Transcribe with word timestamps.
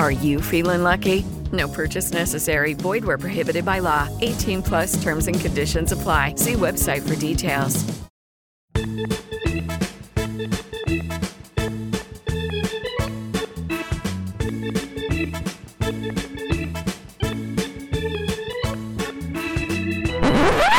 Are 0.00 0.10
you 0.10 0.40
feeling 0.40 0.82
lucky? 0.82 1.26
No 1.52 1.68
purchase 1.68 2.10
necessary. 2.10 2.72
Void 2.72 3.04
where 3.04 3.18
prohibited 3.18 3.66
by 3.66 3.80
law. 3.80 4.08
18 4.22 4.62
plus 4.62 5.02
terms 5.02 5.26
and 5.26 5.38
conditions 5.38 5.92
apply. 5.92 6.36
See 6.36 6.54
website 6.54 7.06
for 7.06 7.14
details. 7.16 7.84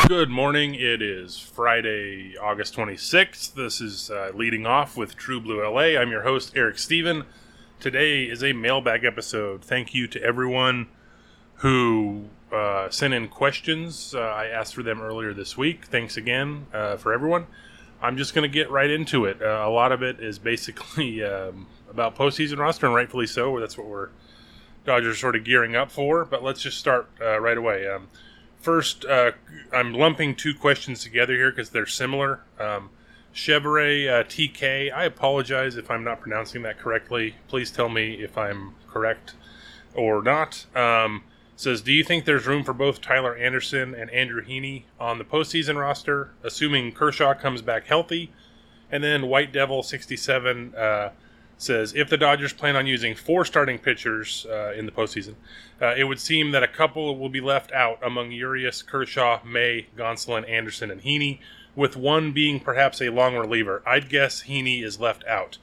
Good 0.08 0.30
morning. 0.30 0.74
It 0.74 1.00
is 1.00 1.38
Friday, 1.38 2.36
August 2.42 2.74
26th. 2.74 3.54
This 3.54 3.80
is 3.80 4.10
uh, 4.10 4.32
leading 4.34 4.66
off 4.66 4.96
with 4.96 5.14
True 5.14 5.40
Blue 5.40 5.62
LA. 5.62 5.96
I'm 6.00 6.10
your 6.10 6.22
host, 6.22 6.54
Eric 6.56 6.76
Stephen. 6.76 7.22
Today 7.82 8.22
is 8.22 8.44
a 8.44 8.52
mailbag 8.52 9.04
episode. 9.04 9.64
Thank 9.64 9.92
you 9.92 10.06
to 10.06 10.22
everyone 10.22 10.86
who 11.54 12.26
uh, 12.52 12.88
sent 12.90 13.12
in 13.12 13.26
questions. 13.26 14.14
Uh, 14.14 14.20
I 14.20 14.46
asked 14.46 14.76
for 14.76 14.84
them 14.84 15.02
earlier 15.02 15.34
this 15.34 15.56
week. 15.56 15.86
Thanks 15.86 16.16
again 16.16 16.66
uh, 16.72 16.96
for 16.96 17.12
everyone. 17.12 17.48
I'm 18.00 18.16
just 18.16 18.34
going 18.34 18.48
to 18.48 18.54
get 18.54 18.70
right 18.70 18.88
into 18.88 19.24
it. 19.24 19.42
Uh, 19.42 19.64
a 19.66 19.68
lot 19.68 19.90
of 19.90 20.00
it 20.00 20.20
is 20.20 20.38
basically 20.38 21.24
um, 21.24 21.66
about 21.90 22.14
postseason 22.14 22.58
roster, 22.58 22.86
and 22.86 22.94
rightfully 22.94 23.26
so. 23.26 23.58
That's 23.58 23.76
what 23.76 23.88
we're 23.88 24.10
Dodgers 24.84 25.18
sort 25.18 25.34
of 25.34 25.42
gearing 25.42 25.74
up 25.74 25.90
for. 25.90 26.24
But 26.24 26.44
let's 26.44 26.62
just 26.62 26.78
start 26.78 27.10
uh, 27.20 27.40
right 27.40 27.58
away. 27.58 27.88
Um, 27.88 28.06
first, 28.60 29.04
uh, 29.06 29.32
I'm 29.72 29.92
lumping 29.92 30.36
two 30.36 30.54
questions 30.54 31.02
together 31.02 31.34
here 31.34 31.50
because 31.50 31.70
they're 31.70 31.86
similar. 31.86 32.44
Um, 32.60 32.90
Chevrolet 33.34 34.08
uh, 34.08 34.24
TK, 34.24 34.92
I 34.92 35.04
apologize 35.04 35.76
if 35.76 35.90
I'm 35.90 36.04
not 36.04 36.20
pronouncing 36.20 36.62
that 36.62 36.78
correctly. 36.78 37.36
Please 37.48 37.70
tell 37.70 37.88
me 37.88 38.14
if 38.14 38.36
I'm 38.36 38.74
correct 38.88 39.34
or 39.94 40.22
not. 40.22 40.66
Um, 40.76 41.24
says, 41.56 41.80
do 41.80 41.92
you 41.92 42.04
think 42.04 42.24
there's 42.24 42.46
room 42.46 42.64
for 42.64 42.72
both 42.72 43.00
Tyler 43.00 43.34
Anderson 43.36 43.94
and 43.94 44.10
Andrew 44.10 44.44
Heaney 44.44 44.84
on 44.98 45.18
the 45.18 45.24
postseason 45.24 45.78
roster, 45.78 46.30
assuming 46.42 46.92
Kershaw 46.92 47.34
comes 47.34 47.62
back 47.62 47.86
healthy? 47.86 48.32
And 48.90 49.02
then 49.02 49.28
White 49.28 49.52
Devil 49.52 49.82
67 49.82 50.74
uh, 50.74 51.10
says 51.56 51.94
if 51.94 52.10
the 52.10 52.18
Dodgers 52.18 52.52
plan 52.52 52.76
on 52.76 52.86
using 52.86 53.14
four 53.14 53.44
starting 53.44 53.78
pitchers 53.78 54.46
uh, 54.50 54.72
in 54.72 54.84
the 54.84 54.92
postseason, 54.92 55.34
uh, 55.80 55.94
it 55.96 56.04
would 56.04 56.20
seem 56.20 56.50
that 56.50 56.62
a 56.62 56.68
couple 56.68 57.16
will 57.18 57.30
be 57.30 57.40
left 57.40 57.72
out 57.72 57.98
among 58.02 58.32
Urias, 58.32 58.82
Kershaw, 58.82 59.40
May, 59.44 59.86
Gonsolin, 59.96 60.48
Anderson, 60.48 60.90
and 60.90 61.02
Heaney, 61.02 61.38
with 61.74 61.96
one 61.96 62.32
being 62.32 62.60
perhaps 62.60 63.00
a 63.00 63.08
long 63.08 63.34
reliever. 63.34 63.82
I'd 63.86 64.08
guess 64.08 64.44
Heaney 64.44 64.82
is 64.82 65.00
left 65.00 65.24
out. 65.26 65.58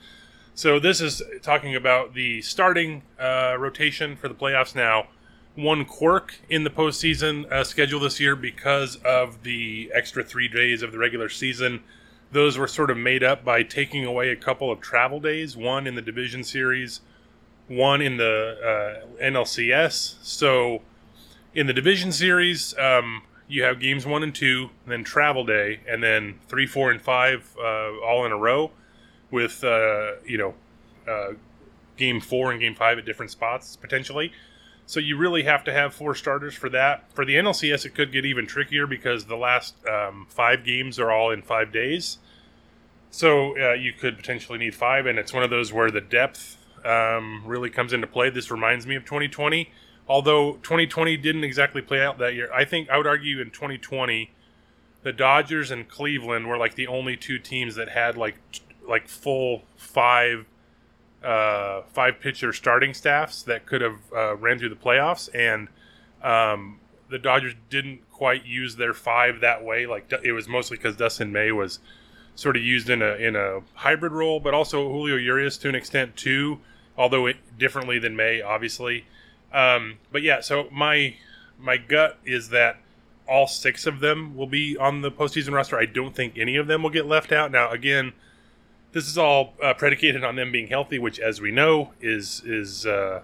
So 0.55 0.79
this 0.79 0.99
is 0.99 1.21
talking 1.41 1.75
about 1.75 2.13
the 2.13 2.41
starting 2.41 3.03
uh, 3.19 3.55
rotation 3.57 4.15
for 4.15 4.27
the 4.27 4.33
playoffs 4.33 4.75
now. 4.75 5.07
One 5.55 5.85
quirk 5.85 6.39
in 6.49 6.63
the 6.63 6.69
postseason 6.69 7.51
uh, 7.51 7.63
schedule 7.63 7.99
this 7.99 8.19
year 8.19 8.35
because 8.35 8.97
of 8.97 9.43
the 9.43 9.91
extra 9.93 10.23
three 10.23 10.47
days 10.47 10.81
of 10.81 10.91
the 10.91 10.97
regular 10.97 11.29
season 11.29 11.83
those 12.31 12.57
were 12.57 12.67
sort 12.67 12.91
of 12.91 12.97
made 12.97 13.23
up 13.23 13.43
by 13.43 13.63
taking 13.63 14.05
away 14.05 14.29
a 14.29 14.35
couple 14.35 14.71
of 14.71 14.79
travel 14.79 15.19
days, 15.19 15.57
one 15.57 15.87
in 15.87 15.95
the 15.95 16.01
division 16.01 16.43
series, 16.43 17.01
one 17.67 18.01
in 18.01 18.17
the 18.17 18.57
uh, 18.63 19.23
NLCS. 19.23 20.15
So 20.21 20.81
in 21.53 21.67
the 21.67 21.73
division 21.73 22.11
series, 22.11 22.77
um, 22.77 23.23
you 23.49 23.63
have 23.63 23.79
games 23.79 24.05
one 24.05 24.23
and 24.23 24.33
two, 24.33 24.69
then 24.87 25.03
travel 25.03 25.43
day, 25.43 25.81
and 25.89 26.01
then 26.01 26.39
three, 26.47 26.67
four, 26.67 26.91
and 26.91 27.01
five 27.01 27.55
uh, 27.59 27.97
all 27.99 28.25
in 28.25 28.31
a 28.31 28.37
row 28.37 28.71
with, 29.31 29.63
uh, 29.63 30.11
you 30.25 30.37
know, 30.37 30.53
uh, 31.11 31.33
game 31.97 32.21
four 32.21 32.51
and 32.51 32.61
game 32.61 32.75
five 32.75 32.97
at 32.97 33.05
different 33.05 33.31
spots 33.31 33.75
potentially. 33.75 34.31
So 34.85 34.99
you 34.99 35.17
really 35.17 35.43
have 35.43 35.63
to 35.65 35.73
have 35.73 35.93
four 35.93 36.15
starters 36.15 36.55
for 36.55 36.69
that. 36.69 37.11
For 37.13 37.25
the 37.25 37.35
NLCS, 37.35 37.85
it 37.85 37.93
could 37.93 38.11
get 38.11 38.25
even 38.25 38.47
trickier 38.47 38.88
because 38.88 39.25
the 39.25 39.35
last 39.35 39.75
um, 39.88 40.25
five 40.29 40.63
games 40.63 40.97
are 40.97 41.11
all 41.11 41.29
in 41.31 41.41
five 41.41 41.71
days. 41.71 42.17
So 43.11 43.59
uh, 43.59 43.73
you 43.73 43.93
could 43.93 44.17
potentially 44.17 44.59
need 44.59 44.75
five, 44.75 45.05
and 45.05 45.19
it's 45.19 45.33
one 45.33 45.43
of 45.43 45.49
those 45.49 45.73
where 45.73 45.91
the 45.91 46.01
depth 46.01 46.57
um, 46.85 47.43
really 47.45 47.69
comes 47.69 47.93
into 47.93 48.07
play. 48.07 48.29
This 48.29 48.49
reminds 48.51 48.88
me 48.88 48.95
of 48.95 49.05
2020, 49.05 49.71
although 50.09 50.53
2020 50.63 51.15
didn't 51.17 51.43
exactly 51.43 51.81
play 51.81 52.01
out 52.01 52.17
that 52.17 52.33
year. 52.33 52.51
I 52.51 52.65
think 52.65 52.89
I 52.89 52.97
would 52.97 53.07
argue 53.07 53.39
in 53.39 53.51
2020, 53.51 54.31
the 55.03 55.13
Dodgers 55.13 55.71
and 55.71 55.88
Cleveland 55.88 56.47
were 56.47 56.57
like 56.57 56.75
the 56.75 56.88
only 56.88 57.15
two 57.15 57.38
teams 57.38 57.75
that 57.75 57.89
had 57.89 58.17
like 58.17 58.35
like 58.85 59.07
full 59.07 59.63
five 59.77 60.45
uh, 61.23 61.83
five 61.94 62.19
pitcher 62.19 62.51
starting 62.51 62.94
staffs 62.94 63.44
that 63.44 63.65
could 63.65 63.81
have 63.81 64.00
uh, 64.15 64.35
ran 64.35 64.57
through 64.57 64.69
the 64.69 64.75
playoffs, 64.75 65.29
and 65.33 65.67
um, 66.23 66.79
the 67.09 67.19
Dodgers 67.19 67.53
didn't 67.69 68.09
quite 68.12 68.45
use 68.45 68.75
their 68.75 68.94
five 68.94 69.41
that 69.41 69.63
way. 69.63 69.85
Like 69.85 70.12
it 70.23 70.31
was 70.31 70.50
mostly 70.50 70.77
because 70.77 70.97
Dustin 70.97 71.31
May 71.31 71.51
was 71.51 71.79
sort 72.35 72.57
of 72.57 72.63
used 72.63 72.89
in 72.89 73.01
a 73.01 73.15
in 73.15 73.35
a 73.35 73.62
hybrid 73.75 74.12
role, 74.12 74.39
but 74.39 74.53
also 74.53 74.89
Julio 74.89 75.17
Urias 75.17 75.57
to 75.59 75.69
an 75.69 75.75
extent 75.75 76.15
too, 76.15 76.59
although 76.97 77.27
it, 77.27 77.38
differently 77.57 78.00
than 78.00 78.15
May, 78.15 78.41
obviously. 78.41 79.05
Um, 79.54 79.98
but 80.12 80.22
yeah, 80.22 80.42
so 80.42 80.68
my 80.72 81.16
my 81.57 81.78
gut 81.78 82.18
is 82.25 82.50
that 82.50 82.78
all 83.28 83.48
six 83.48 83.86
of 83.86 84.00
them 84.00 84.36
will 84.36 84.48
be 84.48 84.75
on 84.78 85.01
the 85.01 85.12
postseason 85.12 85.54
roster. 85.54 85.78
I 85.78 85.86
don't 85.86 86.16
think 86.16 86.38
any 86.38 86.56
of 86.56 86.68
them 86.68 86.81
will 86.81 86.90
get 86.90 87.06
left 87.06 87.31
out. 87.31 87.51
Now, 87.51 87.69
again, 87.69 88.13
this 88.92 89.07
is 89.07 89.18
all 89.18 89.54
uh, 89.62 89.74
predicated 89.75 90.24
on 90.24 90.36
them 90.36 90.51
being 90.51 90.68
healthy, 90.68 90.98
which, 90.98 91.19
as 91.19 91.40
we 91.40 91.51
know, 91.51 91.94
is 92.01 92.42
is 92.46 92.86
uh, 92.86 93.22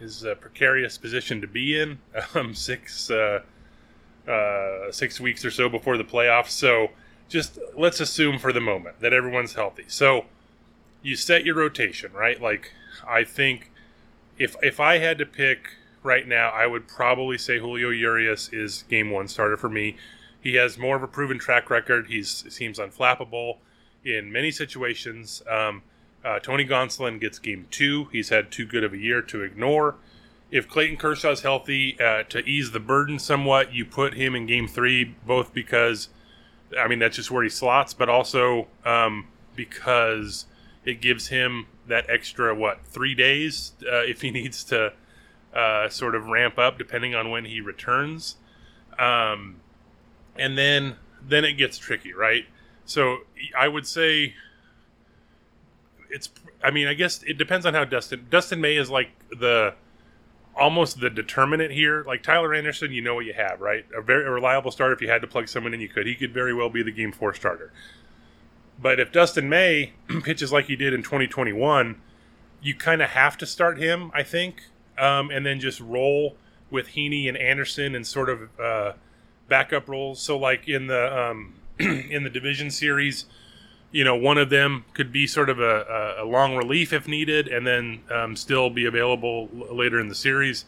is 0.00 0.24
a 0.24 0.34
precarious 0.34 0.98
position 0.98 1.40
to 1.40 1.46
be 1.46 1.78
in. 1.78 1.98
Um, 2.34 2.54
six 2.54 3.10
uh, 3.10 3.40
uh, 4.28 4.90
six 4.90 5.20
weeks 5.20 5.44
or 5.44 5.50
so 5.50 5.68
before 5.68 5.96
the 5.96 6.04
playoffs. 6.04 6.50
So 6.50 6.88
just 7.28 7.58
let's 7.76 8.00
assume 8.00 8.38
for 8.38 8.52
the 8.52 8.60
moment 8.60 9.00
that 9.00 9.12
everyone's 9.12 9.54
healthy. 9.54 9.84
So 9.86 10.26
you 11.02 11.14
set 11.16 11.44
your 11.44 11.54
rotation, 11.54 12.12
right? 12.12 12.40
Like 12.40 12.72
I 13.06 13.24
think 13.24 13.70
if 14.38 14.56
if 14.62 14.80
I 14.80 14.98
had 14.98 15.18
to 15.18 15.26
pick 15.26 15.70
right 16.02 16.26
now, 16.26 16.50
I 16.50 16.66
would 16.66 16.88
probably 16.88 17.38
say 17.38 17.58
Julio 17.58 17.90
Urias 17.90 18.52
is 18.52 18.84
game 18.88 19.10
one 19.10 19.28
starter 19.28 19.56
for 19.56 19.68
me. 19.68 19.96
He 20.40 20.54
has 20.54 20.78
more 20.78 20.96
of 20.96 21.02
a 21.02 21.08
proven 21.08 21.38
track 21.38 21.70
record. 21.70 22.06
He 22.06 22.22
seems 22.22 22.78
unflappable 22.78 23.56
in 24.04 24.30
many 24.30 24.50
situations. 24.52 25.42
Um, 25.50 25.82
uh, 26.24 26.38
Tony 26.38 26.64
Gonsolin 26.64 27.20
gets 27.20 27.38
game 27.38 27.66
two. 27.70 28.04
He's 28.12 28.28
had 28.28 28.50
too 28.50 28.66
good 28.66 28.84
of 28.84 28.92
a 28.92 28.98
year 28.98 29.22
to 29.22 29.42
ignore. 29.42 29.96
If 30.50 30.68
Clayton 30.68 30.96
Kershaw 30.96 31.32
is 31.32 31.40
healthy, 31.40 31.98
uh, 32.00 32.22
to 32.24 32.38
ease 32.44 32.70
the 32.70 32.80
burden 32.80 33.18
somewhat, 33.18 33.74
you 33.74 33.84
put 33.84 34.14
him 34.14 34.36
in 34.36 34.46
game 34.46 34.68
three, 34.68 35.16
both 35.26 35.52
because, 35.52 36.08
I 36.78 36.86
mean, 36.86 37.00
that's 37.00 37.16
just 37.16 37.32
where 37.32 37.42
he 37.42 37.48
slots, 37.48 37.94
but 37.94 38.08
also 38.08 38.68
um, 38.84 39.26
because 39.56 40.46
it 40.86 41.00
gives 41.00 41.28
him 41.28 41.66
that 41.88 42.08
extra, 42.08 42.54
what, 42.54 42.86
three 42.86 43.14
days 43.14 43.72
uh, 43.82 44.02
if 44.04 44.22
he 44.22 44.30
needs 44.40 44.64
to 44.64 44.92
uh, 45.54 45.88
sort 45.88 46.14
of 46.14 46.28
ramp 46.28 46.58
up 46.58 46.78
depending 46.78 47.14
on 47.14 47.30
when 47.30 47.44
he 47.44 47.60
returns. 47.60 48.36
Um, 48.98 49.56
and 50.38 50.56
then 50.56 50.96
then 51.22 51.44
it 51.44 51.54
gets 51.54 51.76
tricky, 51.76 52.12
right? 52.12 52.46
So 52.84 53.18
I 53.58 53.68
would 53.68 53.86
say 53.86 54.34
it's. 56.10 56.30
I 56.62 56.70
mean, 56.70 56.86
I 56.86 56.94
guess 56.94 57.22
it 57.22 57.36
depends 57.36 57.66
on 57.66 57.74
how 57.74 57.84
Dustin 57.84 58.26
Dustin 58.30 58.60
May 58.60 58.76
is 58.76 58.90
like 58.90 59.10
the 59.30 59.74
almost 60.54 61.00
the 61.00 61.10
determinant 61.10 61.72
here. 61.72 62.04
Like 62.06 62.22
Tyler 62.22 62.54
Anderson, 62.54 62.92
you 62.92 63.02
know 63.02 63.14
what 63.14 63.26
you 63.26 63.34
have, 63.34 63.60
right? 63.60 63.84
A 63.94 64.00
very 64.00 64.24
a 64.24 64.30
reliable 64.30 64.70
starter. 64.70 64.94
If 64.94 65.00
you 65.00 65.08
had 65.08 65.20
to 65.22 65.26
plug 65.26 65.48
someone 65.48 65.74
in, 65.74 65.80
you 65.80 65.88
could. 65.88 66.06
He 66.06 66.14
could 66.14 66.32
very 66.32 66.54
well 66.54 66.70
be 66.70 66.82
the 66.82 66.92
game 66.92 67.12
four 67.12 67.34
starter. 67.34 67.72
But 68.78 69.00
if 69.00 69.12
Dustin 69.12 69.48
May 69.48 69.92
pitches 70.22 70.52
like 70.52 70.66
he 70.66 70.76
did 70.76 70.92
in 70.92 71.02
2021, 71.02 72.00
you 72.60 72.74
kind 72.74 73.02
of 73.02 73.10
have 73.10 73.36
to 73.38 73.46
start 73.46 73.78
him, 73.78 74.10
I 74.14 74.22
think, 74.22 74.62
um, 74.98 75.30
and 75.30 75.44
then 75.46 75.60
just 75.60 75.80
roll 75.80 76.36
with 76.70 76.88
Heaney 76.88 77.28
and 77.28 77.36
Anderson 77.36 77.94
and 77.94 78.06
sort 78.06 78.28
of 78.28 78.60
uh, 78.60 78.92
backup 79.48 79.88
roles. 79.88 80.20
So, 80.20 80.36
like 80.36 80.68
in 80.68 80.88
the 80.88 81.30
um, 81.30 81.54
in 81.78 82.24
the 82.24 82.30
division 82.30 82.70
series, 82.70 83.26
you 83.92 84.04
know, 84.04 84.16
one 84.16 84.38
of 84.38 84.50
them 84.50 84.84
could 84.94 85.12
be 85.12 85.26
sort 85.26 85.48
of 85.48 85.60
a, 85.60 86.16
a 86.18 86.24
long 86.24 86.56
relief 86.56 86.92
if 86.92 87.06
needed, 87.06 87.48
and 87.48 87.66
then 87.66 88.00
um, 88.10 88.36
still 88.36 88.68
be 88.68 88.84
available 88.84 89.48
later 89.70 90.00
in 90.00 90.08
the 90.08 90.14
series, 90.14 90.64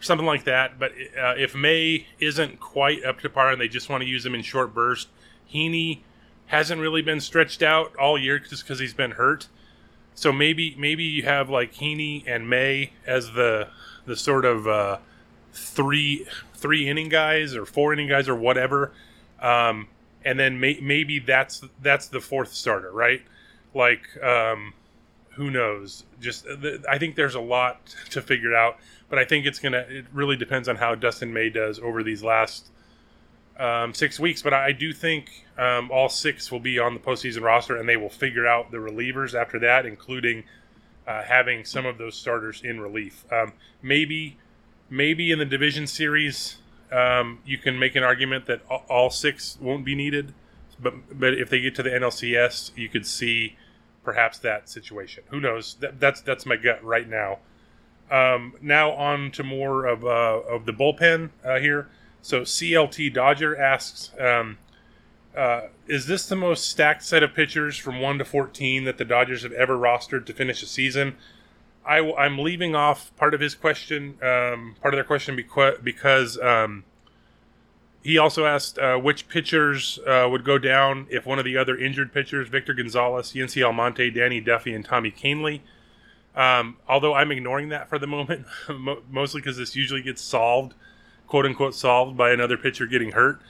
something 0.00 0.26
like 0.26 0.44
that. 0.44 0.78
But 0.78 0.92
uh, 0.92 1.34
if 1.36 1.54
May 1.54 2.06
isn't 2.20 2.60
quite 2.60 3.04
up 3.04 3.20
to 3.20 3.30
par 3.30 3.50
and 3.50 3.60
they 3.60 3.68
just 3.68 3.88
want 3.88 4.02
to 4.02 4.08
use 4.08 4.24
him 4.24 4.34
in 4.34 4.42
short 4.42 4.72
burst, 4.72 5.08
Heaney 5.52 6.00
hasn't 6.52 6.82
really 6.82 7.00
been 7.00 7.18
stretched 7.18 7.62
out 7.62 7.96
all 7.96 8.18
year 8.18 8.38
just 8.38 8.62
because 8.62 8.78
he's 8.78 8.92
been 8.92 9.12
hurt. 9.12 9.48
So 10.14 10.32
maybe 10.32 10.76
maybe 10.78 11.02
you 11.02 11.22
have 11.22 11.48
like 11.48 11.72
Heaney 11.72 12.24
and 12.26 12.48
May 12.48 12.92
as 13.06 13.32
the 13.32 13.68
the 14.04 14.14
sort 14.14 14.44
of 14.44 14.68
uh, 14.68 14.98
three 15.54 16.26
three 16.54 16.88
inning 16.88 17.08
guys 17.08 17.56
or 17.56 17.64
four 17.64 17.94
inning 17.94 18.08
guys 18.08 18.28
or 18.28 18.36
whatever. 18.36 18.92
Um, 19.40 19.88
and 20.26 20.38
then 20.38 20.60
may, 20.60 20.78
maybe 20.82 21.18
that's 21.18 21.64
that's 21.80 22.08
the 22.08 22.20
fourth 22.20 22.52
starter, 22.52 22.92
right? 22.92 23.22
Like, 23.74 24.06
um, 24.22 24.74
who 25.30 25.50
knows? 25.50 26.04
Just 26.20 26.46
I 26.86 26.98
think 26.98 27.16
there's 27.16 27.34
a 27.34 27.40
lot 27.40 27.96
to 28.10 28.20
figure 28.20 28.54
out, 28.54 28.76
but 29.08 29.18
I 29.18 29.24
think 29.24 29.46
it's 29.46 29.58
gonna. 29.58 29.86
It 29.88 30.04
really 30.12 30.36
depends 30.36 30.68
on 30.68 30.76
how 30.76 30.94
Dustin 30.96 31.32
May 31.32 31.48
does 31.48 31.78
over 31.78 32.02
these 32.02 32.22
last 32.22 32.66
um, 33.58 33.94
six 33.94 34.20
weeks. 34.20 34.42
But 34.42 34.52
I 34.52 34.72
do 34.72 34.92
think 34.92 35.41
um, 35.58 35.90
all 35.90 36.08
six 36.08 36.50
will 36.50 36.60
be 36.60 36.78
on 36.78 36.94
the 36.94 37.00
postseason 37.00 37.42
roster, 37.42 37.76
and 37.76 37.88
they 37.88 37.96
will 37.96 38.10
figure 38.10 38.46
out 38.46 38.70
the 38.70 38.78
relievers 38.78 39.38
after 39.38 39.58
that, 39.60 39.84
including 39.84 40.44
uh, 41.06 41.22
having 41.22 41.64
some 41.64 41.84
of 41.86 41.98
those 41.98 42.16
starters 42.16 42.62
in 42.62 42.80
relief. 42.80 43.24
Um, 43.32 43.52
maybe, 43.82 44.38
maybe 44.88 45.30
in 45.30 45.38
the 45.38 45.44
division 45.44 45.86
series, 45.86 46.56
um, 46.90 47.40
you 47.44 47.58
can 47.58 47.78
make 47.78 47.96
an 47.96 48.02
argument 48.02 48.46
that 48.46 48.62
all 48.88 49.10
six 49.10 49.58
won't 49.60 49.84
be 49.84 49.94
needed, 49.94 50.34
but 50.80 51.18
but 51.18 51.34
if 51.34 51.50
they 51.50 51.60
get 51.60 51.74
to 51.76 51.82
the 51.82 51.90
NLCS, 51.90 52.76
you 52.76 52.88
could 52.88 53.06
see 53.06 53.56
perhaps 54.04 54.38
that 54.38 54.68
situation. 54.68 55.24
Who 55.28 55.40
knows? 55.40 55.74
That, 55.80 56.00
that's 56.00 56.20
that's 56.20 56.46
my 56.46 56.56
gut 56.56 56.82
right 56.84 57.08
now. 57.08 57.38
Um, 58.10 58.54
now 58.60 58.92
on 58.92 59.30
to 59.32 59.42
more 59.42 59.86
of 59.86 60.04
uh, 60.04 60.40
of 60.48 60.66
the 60.66 60.72
bullpen 60.72 61.30
uh, 61.44 61.58
here. 61.58 61.88
So 62.20 62.42
CLT 62.42 63.12
Dodger 63.12 63.58
asks, 63.58 64.12
um, 64.20 64.58
uh, 65.36 65.62
is 65.86 66.06
this 66.06 66.26
the 66.26 66.36
most 66.36 66.68
stacked 66.68 67.04
set 67.04 67.22
of 67.22 67.34
pitchers 67.34 67.76
from 67.76 68.00
one 68.00 68.18
to 68.18 68.24
fourteen 68.24 68.84
that 68.84 68.98
the 68.98 69.04
Dodgers 69.04 69.42
have 69.42 69.52
ever 69.52 69.76
rostered 69.76 70.26
to 70.26 70.32
finish 70.32 70.62
a 70.62 70.66
season? 70.66 71.16
I, 71.84 71.98
am 71.98 72.38
leaving 72.38 72.76
off 72.76 73.14
part 73.16 73.34
of 73.34 73.40
his 73.40 73.54
question, 73.54 74.16
um, 74.22 74.76
part 74.80 74.94
of 74.94 74.96
their 74.96 75.04
question, 75.04 75.42
because 75.82 76.38
um, 76.38 76.84
he 78.02 78.18
also 78.18 78.44
asked 78.44 78.78
uh, 78.78 78.96
which 78.96 79.28
pitchers 79.28 79.98
uh, 80.06 80.28
would 80.30 80.44
go 80.44 80.58
down 80.58 81.06
if 81.10 81.26
one 81.26 81.38
of 81.38 81.44
the 81.44 81.56
other 81.56 81.76
injured 81.76 82.12
pitchers, 82.12 82.48
Victor 82.48 82.74
Gonzalez, 82.74 83.32
Yency 83.32 83.64
Almonte, 83.64 84.10
Danny 84.10 84.40
Duffy, 84.40 84.74
and 84.74 84.84
Tommy 84.84 85.10
Kahnle. 85.10 85.60
Um, 86.34 86.76
although 86.88 87.14
I'm 87.14 87.30
ignoring 87.30 87.68
that 87.70 87.88
for 87.88 87.98
the 87.98 88.06
moment, 88.06 88.46
mostly 89.10 89.40
because 89.40 89.56
this 89.56 89.76
usually 89.76 90.02
gets 90.02 90.22
solved, 90.22 90.74
quote 91.26 91.46
unquote, 91.46 91.74
solved 91.74 92.16
by 92.16 92.30
another 92.32 92.56
pitcher 92.56 92.86
getting 92.86 93.12
hurt. 93.12 93.40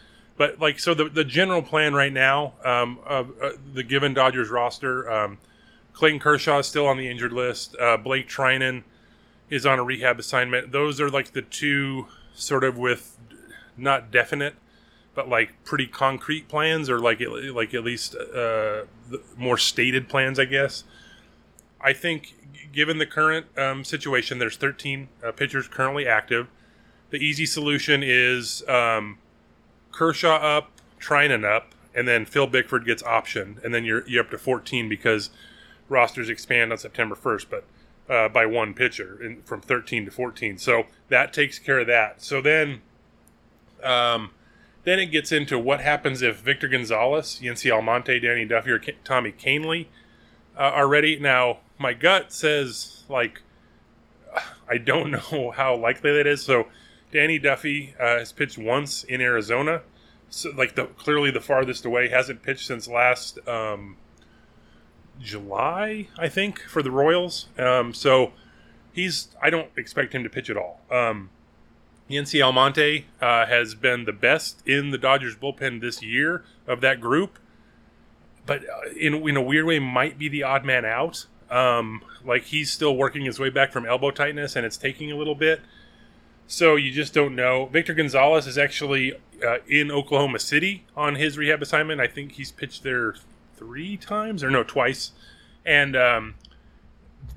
But 0.42 0.58
like, 0.58 0.80
so 0.80 0.92
the, 0.92 1.08
the 1.08 1.22
general 1.22 1.62
plan 1.62 1.94
right 1.94 2.12
now 2.12 2.54
um, 2.64 2.98
of 3.06 3.30
uh, 3.40 3.50
the 3.74 3.84
given 3.84 4.12
Dodgers 4.12 4.50
roster. 4.50 5.08
Um, 5.08 5.38
Clayton 5.92 6.18
Kershaw 6.18 6.58
is 6.58 6.66
still 6.66 6.84
on 6.88 6.96
the 6.96 7.08
injured 7.08 7.32
list. 7.32 7.76
Uh, 7.78 7.96
Blake 7.96 8.28
Treinen 8.28 8.82
is 9.50 9.64
on 9.64 9.78
a 9.78 9.84
rehab 9.84 10.18
assignment. 10.18 10.72
Those 10.72 11.00
are 11.00 11.08
like 11.08 11.30
the 11.30 11.42
two 11.42 12.08
sort 12.34 12.64
of 12.64 12.76
with 12.76 13.16
not 13.76 14.10
definite, 14.10 14.56
but 15.14 15.28
like 15.28 15.62
pretty 15.62 15.86
concrete 15.86 16.48
plans, 16.48 16.90
or 16.90 16.98
like 16.98 17.20
like 17.20 17.72
at 17.72 17.84
least 17.84 18.16
uh, 18.16 18.86
more 19.36 19.56
stated 19.56 20.08
plans, 20.08 20.40
I 20.40 20.46
guess. 20.46 20.82
I 21.80 21.92
think, 21.92 22.34
given 22.72 22.98
the 22.98 23.06
current 23.06 23.46
um, 23.56 23.84
situation, 23.84 24.40
there's 24.40 24.56
13 24.56 25.06
uh, 25.24 25.30
pitchers 25.30 25.68
currently 25.68 26.04
active. 26.04 26.48
The 27.10 27.18
easy 27.18 27.46
solution 27.46 28.02
is 28.02 28.66
um, 28.68 29.18
Kershaw 29.92 30.36
up, 30.36 30.70
Treinen 31.00 31.44
up, 31.44 31.74
and 31.94 32.08
then 32.08 32.24
Phil 32.24 32.46
Bickford 32.46 32.84
gets 32.84 33.02
optioned, 33.02 33.62
and 33.62 33.74
then 33.74 33.84
you're 33.84 34.06
you're 34.08 34.24
up 34.24 34.30
to 34.30 34.38
14 34.38 34.88
because 34.88 35.30
rosters 35.88 36.28
expand 36.28 36.72
on 36.72 36.78
September 36.78 37.14
1st, 37.14 37.46
but 37.50 37.64
uh, 38.08 38.28
by 38.28 38.46
one 38.46 38.74
pitcher 38.74 39.22
in, 39.22 39.42
from 39.42 39.60
13 39.60 40.06
to 40.06 40.10
14. 40.10 40.58
So 40.58 40.86
that 41.08 41.32
takes 41.32 41.58
care 41.58 41.80
of 41.80 41.86
that. 41.86 42.22
So 42.22 42.40
then, 42.40 42.80
um, 43.82 44.30
then 44.84 44.98
it 44.98 45.06
gets 45.06 45.30
into 45.30 45.58
what 45.58 45.80
happens 45.80 46.22
if 46.22 46.40
Victor 46.40 46.68
Gonzalez, 46.68 47.40
Yency 47.42 47.70
Almonte, 47.70 48.18
Danny 48.18 48.44
Duffy, 48.44 48.70
or 48.70 48.78
K- 48.78 48.96
Tommy 49.04 49.32
Kahnle 49.32 49.86
uh, 50.56 50.60
are 50.60 50.88
ready. 50.88 51.18
Now, 51.18 51.58
my 51.78 51.92
gut 51.92 52.32
says 52.32 53.04
like 53.08 53.42
I 54.68 54.78
don't 54.78 55.10
know 55.32 55.52
how 55.52 55.76
likely 55.76 56.12
that 56.16 56.26
is. 56.26 56.42
So 56.42 56.66
Danny 57.12 57.38
Duffy 57.38 57.94
uh, 58.00 58.18
has 58.18 58.32
pitched 58.32 58.58
once 58.58 59.04
in 59.04 59.20
Arizona. 59.20 59.82
So 60.30 60.50
like 60.56 60.74
the 60.74 60.86
clearly 60.86 61.30
the 61.30 61.40
farthest 61.40 61.84
away 61.84 62.08
hasn't 62.08 62.42
pitched 62.42 62.66
since 62.66 62.88
last 62.88 63.38
um, 63.46 63.96
July, 65.20 66.08
I 66.18 66.28
think, 66.28 66.60
for 66.62 66.82
the 66.82 66.90
Royals. 66.90 67.48
Um, 67.58 67.92
so 67.92 68.32
he's 68.92 69.28
I 69.40 69.50
don't 69.50 69.68
expect 69.76 70.14
him 70.14 70.24
to 70.24 70.30
pitch 70.30 70.48
at 70.48 70.56
all. 70.56 70.80
Um, 70.90 71.28
Yency 72.10 72.42
Almonte 72.44 73.04
uh, 73.20 73.46
has 73.46 73.74
been 73.74 74.04
the 74.04 74.12
best 74.12 74.66
in 74.66 74.90
the 74.90 74.98
Dodgers 74.98 75.36
bullpen 75.36 75.80
this 75.80 76.02
year 76.02 76.44
of 76.66 76.80
that 76.80 77.00
group, 77.00 77.38
but 78.46 78.62
uh, 78.62 78.90
in 78.98 79.14
in 79.28 79.36
a 79.36 79.42
weird 79.42 79.66
way 79.66 79.78
might 79.78 80.18
be 80.18 80.28
the 80.28 80.42
odd 80.42 80.64
man 80.64 80.86
out. 80.86 81.26
Um, 81.50 82.02
like 82.24 82.44
he's 82.44 82.70
still 82.70 82.96
working 82.96 83.26
his 83.26 83.38
way 83.38 83.50
back 83.50 83.70
from 83.70 83.84
elbow 83.84 84.10
tightness, 84.10 84.56
and 84.56 84.64
it's 84.64 84.78
taking 84.78 85.12
a 85.12 85.16
little 85.16 85.34
bit. 85.34 85.60
So 86.52 86.76
you 86.76 86.92
just 86.92 87.14
don't 87.14 87.34
know. 87.34 87.64
Victor 87.64 87.94
Gonzalez 87.94 88.46
is 88.46 88.58
actually 88.58 89.14
uh, 89.42 89.56
in 89.66 89.90
Oklahoma 89.90 90.38
City 90.38 90.84
on 90.94 91.14
his 91.14 91.38
rehab 91.38 91.62
assignment. 91.62 91.98
I 91.98 92.06
think 92.06 92.32
he's 92.32 92.52
pitched 92.52 92.82
there 92.82 93.14
three 93.56 93.96
times 93.96 94.44
or 94.44 94.50
no 94.50 94.62
twice, 94.62 95.12
and 95.64 95.96
um, 95.96 96.34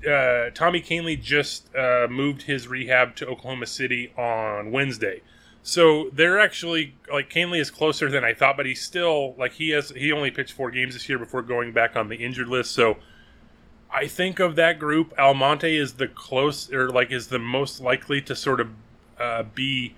uh, 0.06 0.50
Tommy 0.52 0.82
Kahnle 0.82 1.18
just 1.18 1.74
uh, 1.74 2.06
moved 2.10 2.42
his 2.42 2.68
rehab 2.68 3.16
to 3.16 3.26
Oklahoma 3.26 3.64
City 3.64 4.12
on 4.18 4.70
Wednesday. 4.70 5.22
So 5.62 6.10
they're 6.12 6.38
actually 6.38 6.94
like 7.10 7.30
Kahnle 7.30 7.58
is 7.58 7.70
closer 7.70 8.10
than 8.10 8.22
I 8.22 8.34
thought, 8.34 8.58
but 8.58 8.66
he's 8.66 8.82
still 8.82 9.34
like 9.38 9.52
he 9.52 9.70
has 9.70 9.88
he 9.96 10.12
only 10.12 10.30
pitched 10.30 10.52
four 10.52 10.70
games 10.70 10.92
this 10.92 11.08
year 11.08 11.18
before 11.18 11.40
going 11.40 11.72
back 11.72 11.96
on 11.96 12.10
the 12.10 12.16
injured 12.16 12.48
list. 12.48 12.72
So 12.72 12.98
I 13.90 14.08
think 14.08 14.40
of 14.40 14.56
that 14.56 14.78
group, 14.78 15.14
Almonte 15.18 15.74
is 15.74 15.94
the 15.94 16.06
close 16.06 16.70
or 16.70 16.90
like 16.90 17.10
is 17.10 17.28
the 17.28 17.38
most 17.38 17.80
likely 17.80 18.20
to 18.20 18.36
sort 18.36 18.60
of 18.60 18.68
uh, 19.18 19.42
be 19.42 19.94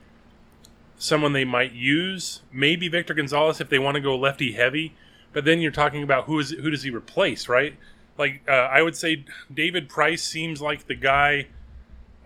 someone 0.98 1.32
they 1.32 1.44
might 1.44 1.72
use. 1.72 2.42
Maybe 2.52 2.88
Victor 2.88 3.14
Gonzalez 3.14 3.60
if 3.60 3.68
they 3.68 3.78
want 3.78 3.94
to 3.94 4.00
go 4.00 4.16
lefty 4.16 4.52
heavy. 4.52 4.94
But 5.32 5.44
then 5.44 5.60
you're 5.60 5.70
talking 5.70 6.02
about 6.02 6.24
who 6.24 6.38
is 6.38 6.50
who 6.50 6.70
does 6.70 6.82
he 6.82 6.90
replace, 6.90 7.48
right? 7.48 7.74
Like 8.16 8.42
uh, 8.48 8.52
I 8.52 8.82
would 8.82 8.96
say 8.96 9.24
David 9.52 9.88
Price 9.88 10.22
seems 10.22 10.60
like 10.60 10.86
the 10.86 10.94
guy 10.94 11.46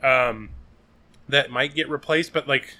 um, 0.03 0.51
that 1.29 1.51
might 1.51 1.75
get 1.75 1.89
replaced, 1.89 2.33
but 2.33 2.49
like 2.49 2.77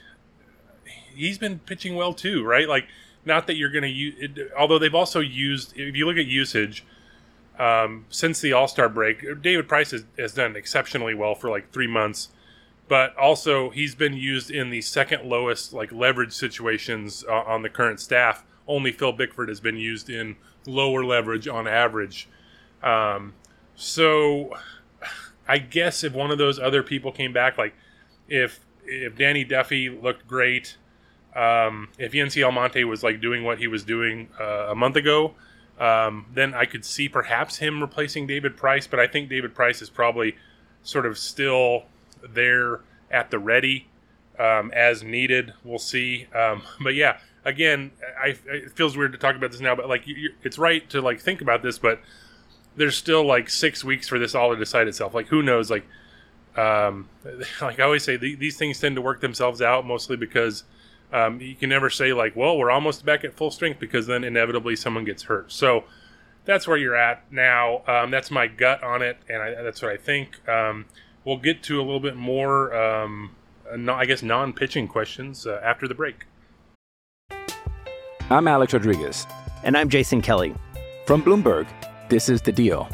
he's 1.15 1.39
been 1.39 1.59
pitching 1.59 1.95
well 1.95 2.15
too, 2.15 2.45
right? 2.45 2.69
Like 2.69 2.87
not 3.25 3.47
that 3.47 3.57
you're 3.57 3.71
going 3.71 3.83
to 3.83 3.89
use, 3.89 4.15
it, 4.19 4.53
although 4.59 4.79
they've 4.79 4.95
also 4.95 5.21
used. 5.21 5.77
If 5.77 5.97
you 5.97 6.07
look 6.07 6.17
at 6.17 6.27
usage 6.27 6.85
um, 7.59 8.07
since 8.09 8.41
the 8.41 8.53
All 8.53 8.69
Star 8.69 8.89
break, 8.89 9.43
David 9.43 9.69
Price 9.69 9.91
has, 9.91 10.05
has 10.19 10.33
done 10.33 10.57
exceptionally 10.57 11.15
well 11.15 11.35
for 11.35 11.51
like 11.51 11.73
three 11.73 11.87
months 11.87 12.29
but 12.93 13.17
also 13.17 13.71
he's 13.71 13.95
been 13.95 14.13
used 14.13 14.51
in 14.51 14.69
the 14.69 14.83
second 14.83 15.25
lowest 15.25 15.73
like 15.73 15.91
leverage 15.93 16.35
situations 16.35 17.25
uh, 17.27 17.33
on 17.33 17.63
the 17.63 17.71
current 17.71 17.99
staff. 17.99 18.45
Only 18.69 18.93
Phil 18.93 19.13
Bickford 19.13 19.49
has 19.49 19.61
been 19.61 19.79
used 19.79 20.11
in 20.11 20.37
lower 20.67 21.03
leverage 21.03 21.49
on 21.49 21.67
average. 21.67 22.29
Um, 22.83 23.33
so 23.75 24.53
I 25.49 25.57
guess 25.57 26.05
if 26.05 26.13
one 26.13 26.31
of 26.31 26.37
those 26.37 26.59
other 26.59 26.83
people 26.83 27.13
came 27.13 27.33
back, 27.33 27.57
like 27.57 27.73
if 28.29 28.61
if 28.85 29.17
Danny 29.17 29.45
Duffy 29.45 29.89
looked 29.89 30.29
great, 30.29 30.77
um, 31.35 31.89
if 31.97 32.13
Yency 32.13 32.45
Almonte 32.45 32.85
was 32.85 33.03
like 33.03 33.23
doing 33.23 33.43
what 33.43 33.57
he 33.57 33.69
was 33.69 33.85
doing 33.85 34.29
uh, 34.39 34.67
a 34.69 34.75
month 34.75 34.97
ago, 34.97 35.33
um, 35.81 36.27
then 36.35 36.53
I 36.53 36.67
could 36.67 36.85
see 36.85 37.09
perhaps 37.09 37.57
him 37.57 37.81
replacing 37.81 38.27
David 38.27 38.55
Price. 38.55 38.87
But 38.87 39.01
I 39.01 39.07
think 39.07 39.31
David 39.31 39.55
Price 39.55 39.81
is 39.81 39.89
probably 39.89 40.37
sort 40.83 41.07
of 41.07 41.17
still 41.17 41.85
there 42.29 42.81
at 43.11 43.31
the 43.31 43.39
ready 43.39 43.89
um, 44.39 44.71
as 44.75 45.03
needed. 45.03 45.53
We'll 45.65 45.79
see. 45.79 46.27
Um, 46.35 46.63
but 46.83 46.95
yeah, 46.95 47.19
again, 47.45 47.93
I, 48.21 48.37
it 48.47 48.73
feels 48.73 48.97
weird 48.97 49.13
to 49.13 49.19
talk 49.19 49.37
about 49.37 49.53
this 49.53 49.61
now, 49.61 49.75
but 49.75 49.89
like 49.89 50.07
you, 50.07 50.33
it's 50.43 50.59
right 50.59 50.89
to 50.91 51.01
like 51.01 51.21
think 51.21 51.41
about 51.41 51.63
this. 51.63 51.79
But 51.79 52.01
there's 52.77 52.97
still 52.97 53.25
like 53.25 53.51
six 53.51 53.85
weeks 53.85 54.09
for 54.09 54.19
this 54.19 54.35
all 54.35 54.51
to 54.51 54.57
decide 54.57 54.89
itself. 54.89 55.15
Like 55.15 55.29
who 55.29 55.43
knows? 55.43 55.71
Like, 55.71 55.87
um, 56.57 57.09
like 57.61 57.81
I 57.81 57.85
always 57.85 58.05
say, 58.05 58.17
the, 58.17 58.35
these 58.35 58.57
things 58.57 58.81
tend 58.81 58.97
to 58.97 59.03
work 59.03 59.21
themselves 59.21 59.61
out 59.63 59.87
mostly 59.87 60.17
because 60.17 60.65
um, 61.13 61.41
you 61.41 61.55
can 61.55 61.69
never 61.69 61.91
say 61.91 62.13
like, 62.13 62.35
well, 62.35 62.57
we're 62.57 62.71
almost 62.71 63.05
back 63.05 63.25
at 63.25 63.35
full 63.35 63.51
strength 63.51 63.79
because 63.79 64.07
then 64.07 64.25
inevitably 64.25 64.77
someone 64.77 65.05
gets 65.05 65.25
hurt. 65.25 65.53
So 65.53 65.85
that's 66.45 66.67
where 66.67 66.77
you're 66.77 66.97
at 66.97 67.31
now. 67.31 67.83
Um, 67.87 68.11
that's 68.11 68.31
my 68.31 68.47
gut 68.47 68.83
on 68.83 69.03
it, 69.03 69.19
and 69.29 69.43
I, 69.43 69.63
that's 69.63 69.83
what 69.83 69.93
I 69.93 69.97
think. 69.97 70.47
Um, 70.49 70.87
we'll 71.25 71.37
get 71.37 71.63
to 71.65 71.81
a 71.81 71.83
little 71.83 72.01
bit 72.01 72.17
more, 72.17 72.75
um, 72.75 73.31
uh, 73.71 73.93
I 73.93 74.05
guess, 74.05 74.23
non 74.23 74.53
pitching 74.53 74.89
questions 74.89 75.47
uh, 75.47 75.61
after 75.63 75.89
the 75.89 75.95
break. 75.95 76.27
I'm 78.31 78.49
Alex 78.49 78.73
Rodriguez. 78.73 79.27
And 79.63 79.77
I'm 79.77 79.89
Jason 79.89 80.23
Kelly. 80.23 80.55
From 81.07 81.23
Bloomberg, 81.23 81.67
this 82.09 82.29
is 82.29 82.41
The 82.41 82.53
Deal. 82.53 82.89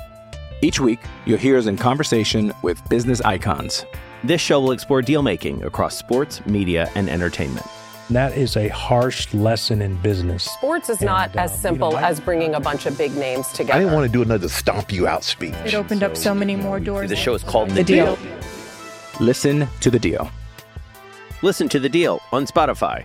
Each 0.60 0.80
week, 0.80 0.98
you'll 1.24 1.38
hear 1.38 1.56
us 1.56 1.66
in 1.66 1.76
conversation 1.76 2.52
with 2.62 2.86
business 2.88 3.20
icons. 3.20 3.84
This 4.24 4.40
show 4.40 4.60
will 4.60 4.72
explore 4.72 5.02
deal 5.02 5.22
making 5.22 5.62
across 5.62 5.96
sports, 5.96 6.44
media, 6.46 6.90
and 6.96 7.08
entertainment. 7.08 7.66
That 8.10 8.36
is 8.38 8.56
a 8.56 8.68
harsh 8.68 9.32
lesson 9.34 9.82
in 9.82 9.96
business. 9.96 10.44
Sports 10.44 10.88
is 10.88 11.02
not 11.02 11.30
And, 11.30 11.40
uh, 11.40 11.42
as 11.42 11.60
simple 11.60 11.88
you 11.88 11.94
know, 11.96 12.00
I- 12.00 12.08
as 12.08 12.20
bringing 12.20 12.54
a 12.54 12.60
bunch 12.60 12.86
of 12.86 12.96
big 12.96 13.14
names 13.16 13.48
together. 13.48 13.74
I 13.74 13.80
didn't 13.80 13.92
want 13.92 14.06
to 14.06 14.12
do 14.12 14.22
another 14.22 14.48
stomp 14.48 14.90
you 14.92 15.06
out 15.06 15.24
speech. 15.24 15.54
It 15.66 15.74
opened 15.74 16.02
up 16.02 16.16
so 16.16 16.34
many 16.34 16.56
more 16.56 16.80
doors. 16.80 17.10
The 17.10 17.16
show 17.16 17.34
is 17.34 17.44
called 17.44 17.68
The, 17.70 17.74
The 17.76 17.84
Deal. 17.84 18.18
Listen 19.20 19.68
to 19.80 19.90
The 19.90 19.98
Deal. 19.98 20.30
Listen 21.42 21.68
to 21.68 21.78
The 21.78 21.88
Deal 21.88 22.20
on 22.32 22.46
Spotify. 22.46 23.04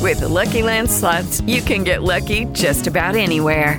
With 0.00 0.20
the 0.20 0.28
Lucky 0.28 0.62
Land 0.62 0.90
slots, 0.90 1.40
you 1.46 1.62
can 1.62 1.84
get 1.84 2.02
lucky 2.02 2.44
just 2.52 2.86
about 2.86 3.16
anywhere. 3.16 3.78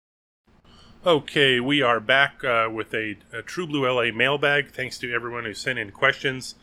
Okay, 1.03 1.59
we 1.59 1.81
are 1.81 1.99
back 1.99 2.43
uh, 2.43 2.69
with 2.71 2.93
a, 2.93 3.17
a 3.33 3.41
True 3.41 3.65
Blue 3.65 3.89
LA 3.89 4.15
mailbag. 4.15 4.69
Thanks 4.69 4.99
to 4.99 5.11
everyone 5.11 5.45
who 5.45 5.53
sent 5.55 5.79
in 5.79 5.89
questions. 5.89 6.53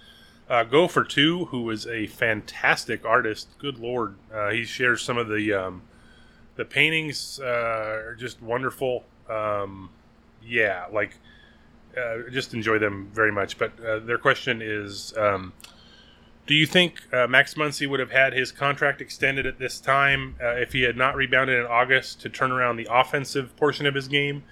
Uh, 0.48 0.62
Go 0.62 0.86
for 0.86 1.02
Two, 1.02 1.46
who 1.46 1.68
is 1.70 1.88
a 1.88 2.06
fantastic 2.06 3.04
artist. 3.04 3.48
Good 3.58 3.80
lord, 3.80 4.14
uh, 4.32 4.50
he 4.50 4.62
shares 4.62 5.02
some 5.02 5.18
of 5.18 5.26
the 5.26 5.52
um, 5.52 5.82
the 6.54 6.64
paintings 6.64 7.40
uh, 7.42 7.46
are 7.46 8.14
just 8.16 8.40
wonderful. 8.40 9.02
Um, 9.28 9.90
yeah, 10.40 10.86
like 10.92 11.16
uh, 12.00 12.30
just 12.30 12.54
enjoy 12.54 12.78
them 12.78 13.10
very 13.12 13.32
much. 13.32 13.58
But 13.58 13.72
uh, 13.84 13.98
their 13.98 14.18
question 14.18 14.62
is. 14.62 15.16
Um, 15.16 15.52
do 16.48 16.54
you 16.54 16.66
think 16.66 16.94
uh, 17.12 17.26
Max 17.26 17.54
Muncy 17.54 17.86
would 17.86 18.00
have 18.00 18.10
had 18.10 18.32
his 18.32 18.50
contract 18.50 19.02
extended 19.02 19.46
at 19.46 19.58
this 19.58 19.78
time 19.78 20.34
uh, 20.42 20.54
if 20.56 20.72
he 20.72 20.80
had 20.80 20.96
not 20.96 21.14
rebounded 21.14 21.60
in 21.60 21.66
August 21.66 22.22
to 22.22 22.30
turn 22.30 22.50
around 22.50 22.76
the 22.76 22.88
offensive 22.90 23.54
portion 23.56 23.84
of 23.84 23.94
his 23.94 24.08
game? 24.08 24.42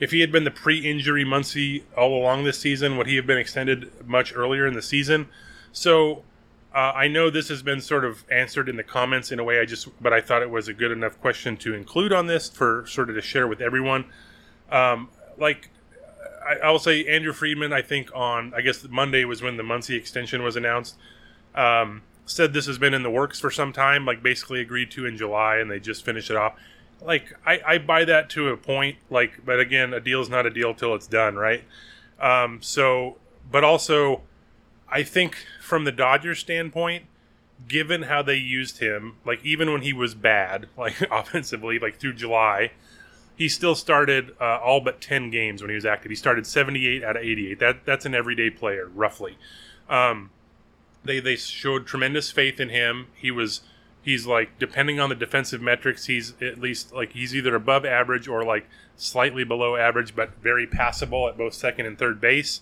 If 0.00 0.10
he 0.10 0.20
had 0.20 0.32
been 0.32 0.42
the 0.42 0.50
pre-injury 0.50 1.24
Muncy 1.24 1.84
all 1.96 2.12
along 2.12 2.42
this 2.42 2.58
season, 2.58 2.98
would 2.98 3.06
he 3.06 3.14
have 3.14 3.26
been 3.26 3.38
extended 3.38 3.88
much 4.04 4.34
earlier 4.34 4.66
in 4.66 4.74
the 4.74 4.82
season? 4.82 5.28
So 5.70 6.24
uh, 6.74 6.90
I 6.92 7.06
know 7.06 7.30
this 7.30 7.48
has 7.50 7.62
been 7.62 7.80
sort 7.80 8.04
of 8.04 8.24
answered 8.32 8.68
in 8.68 8.76
the 8.76 8.82
comments 8.82 9.30
in 9.30 9.38
a 9.38 9.44
way. 9.44 9.60
I 9.60 9.64
just, 9.64 9.86
but 10.02 10.12
I 10.12 10.20
thought 10.20 10.42
it 10.42 10.50
was 10.50 10.66
a 10.66 10.74
good 10.74 10.90
enough 10.90 11.20
question 11.20 11.56
to 11.58 11.72
include 11.72 12.12
on 12.12 12.26
this 12.26 12.50
for 12.50 12.84
sort 12.88 13.08
of 13.10 13.14
to 13.14 13.22
share 13.22 13.46
with 13.46 13.60
everyone. 13.60 14.06
Um, 14.72 15.08
like 15.38 15.70
I, 16.44 16.66
I 16.66 16.70
will 16.72 16.80
say, 16.80 17.04
Andrew 17.06 17.32
Friedman. 17.32 17.72
I 17.72 17.82
think 17.82 18.10
on 18.12 18.52
I 18.56 18.60
guess 18.60 18.84
Monday 18.90 19.24
was 19.24 19.40
when 19.40 19.56
the 19.56 19.62
Muncy 19.62 19.96
extension 19.96 20.42
was 20.42 20.56
announced 20.56 20.96
um, 21.54 22.02
said 22.26 22.52
this 22.52 22.66
has 22.66 22.78
been 22.78 22.94
in 22.94 23.02
the 23.02 23.10
works 23.10 23.40
for 23.40 23.50
some 23.50 23.72
time, 23.72 24.04
like 24.06 24.22
basically 24.22 24.60
agreed 24.60 24.90
to 24.92 25.06
in 25.06 25.16
July, 25.16 25.56
and 25.56 25.70
they 25.70 25.80
just 25.80 26.04
finished 26.04 26.30
it 26.30 26.36
off. 26.36 26.54
Like 27.02 27.34
I, 27.44 27.60
I 27.66 27.78
buy 27.78 28.04
that 28.04 28.30
to 28.30 28.48
a 28.48 28.56
point, 28.56 28.96
like, 29.10 29.44
but 29.44 29.60
again, 29.60 29.92
a 29.92 30.00
deal 30.00 30.20
is 30.20 30.28
not 30.28 30.46
a 30.46 30.50
deal 30.50 30.74
till 30.74 30.94
it's 30.94 31.06
done, 31.06 31.36
right? 31.36 31.64
Um, 32.20 32.60
so, 32.62 33.18
but 33.50 33.64
also, 33.64 34.22
I 34.88 35.02
think 35.02 35.36
from 35.60 35.84
the 35.84 35.92
Dodgers 35.92 36.38
standpoint, 36.38 37.04
given 37.68 38.02
how 38.02 38.22
they 38.22 38.36
used 38.36 38.78
him, 38.78 39.16
like 39.24 39.44
even 39.44 39.70
when 39.72 39.82
he 39.82 39.92
was 39.92 40.14
bad, 40.14 40.68
like 40.76 41.00
offensively, 41.10 41.78
like 41.78 41.98
through 41.98 42.14
July, 42.14 42.72
he 43.36 43.48
still 43.48 43.74
started 43.74 44.34
uh, 44.40 44.58
all 44.58 44.80
but 44.80 45.00
ten 45.00 45.30
games 45.30 45.60
when 45.60 45.68
he 45.68 45.74
was 45.74 45.84
active. 45.84 46.10
He 46.10 46.16
started 46.16 46.46
seventy-eight 46.46 47.04
out 47.04 47.16
of 47.16 47.22
eighty-eight. 47.22 47.58
That 47.58 47.84
that's 47.84 48.06
an 48.06 48.14
everyday 48.14 48.48
player, 48.50 48.88
roughly. 48.94 49.36
Um, 49.90 50.30
they 51.04 51.20
they 51.20 51.36
showed 51.36 51.86
tremendous 51.86 52.30
faith 52.30 52.58
in 52.58 52.70
him. 52.70 53.08
He 53.14 53.30
was 53.30 53.60
he's 54.02 54.26
like 54.26 54.58
depending 54.58 54.98
on 55.00 55.08
the 55.08 55.14
defensive 55.14 55.60
metrics, 55.60 56.06
he's 56.06 56.34
at 56.40 56.58
least 56.58 56.92
like 56.92 57.12
he's 57.12 57.34
either 57.34 57.54
above 57.54 57.84
average 57.84 58.28
or 58.28 58.44
like 58.44 58.66
slightly 58.96 59.44
below 59.44 59.76
average, 59.76 60.14
but 60.14 60.30
very 60.42 60.66
passable 60.66 61.28
at 61.28 61.36
both 61.36 61.54
second 61.54 61.86
and 61.86 61.98
third 61.98 62.20
base. 62.20 62.60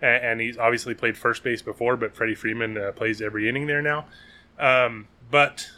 And, 0.00 0.24
and 0.24 0.40
he's 0.40 0.58
obviously 0.58 0.94
played 0.94 1.16
first 1.16 1.42
base 1.42 1.62
before, 1.62 1.96
but 1.96 2.14
Freddie 2.14 2.34
Freeman 2.34 2.76
uh, 2.76 2.92
plays 2.92 3.22
every 3.22 3.48
inning 3.48 3.66
there 3.66 3.82
now. 3.82 4.06
Um, 4.58 5.08
but 5.30 5.68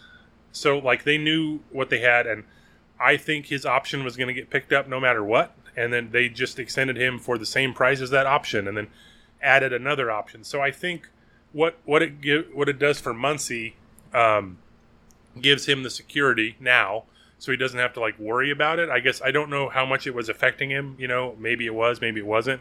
so 0.52 0.78
like 0.78 1.04
they 1.04 1.18
knew 1.18 1.60
what 1.70 1.90
they 1.90 2.00
had, 2.00 2.26
and 2.26 2.44
I 3.00 3.16
think 3.16 3.46
his 3.46 3.64
option 3.64 4.04
was 4.04 4.16
going 4.16 4.28
to 4.28 4.34
get 4.34 4.50
picked 4.50 4.72
up 4.72 4.88
no 4.88 5.00
matter 5.00 5.22
what. 5.22 5.54
And 5.76 5.92
then 5.92 6.10
they 6.10 6.28
just 6.28 6.58
extended 6.58 6.96
him 6.96 7.20
for 7.20 7.38
the 7.38 7.46
same 7.46 7.72
price 7.72 8.00
as 8.00 8.10
that 8.10 8.26
option, 8.26 8.66
and 8.66 8.76
then 8.76 8.88
added 9.40 9.72
another 9.72 10.10
option. 10.10 10.42
So 10.42 10.60
I 10.60 10.72
think 10.72 11.08
what 11.52 11.78
what 11.84 12.02
it 12.02 12.20
give, 12.20 12.46
what 12.52 12.68
it 12.68 12.78
does 12.78 13.00
for 13.00 13.12
Muncy 13.14 13.74
um, 14.14 14.58
gives 15.40 15.66
him 15.66 15.82
the 15.82 15.90
security 15.90 16.56
now, 16.60 17.04
so 17.38 17.50
he 17.52 17.56
doesn't 17.56 17.78
have 17.78 17.92
to 17.94 18.00
like 18.00 18.18
worry 18.18 18.50
about 18.50 18.78
it. 18.78 18.88
I 18.90 19.00
guess 19.00 19.22
I 19.22 19.30
don't 19.30 19.50
know 19.50 19.68
how 19.68 19.86
much 19.86 20.06
it 20.06 20.14
was 20.14 20.28
affecting 20.28 20.70
him. 20.70 20.96
You 20.98 21.08
know, 21.08 21.36
maybe 21.38 21.66
it 21.66 21.74
was, 21.74 22.00
maybe 22.00 22.20
it 22.20 22.26
wasn't. 22.26 22.60